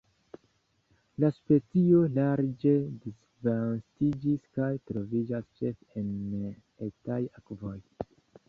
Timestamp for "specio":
1.35-1.99